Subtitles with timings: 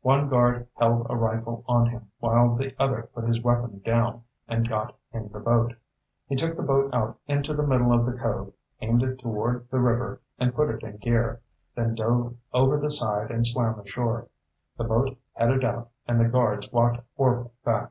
[0.00, 4.66] One guard held a rifle on him while the other put his weapon down and
[4.66, 5.74] got in the boat.
[6.26, 9.80] He took the boat out into the middle of the cove, aimed it toward the
[9.80, 11.42] river, and put it in gear,
[11.74, 14.28] then dove over the side and swam ashore.
[14.78, 17.90] The boat headed out and the guards walked Orvil back."